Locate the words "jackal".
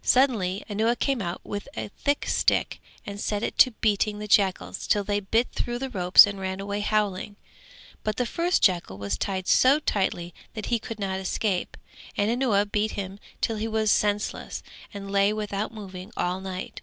8.62-8.96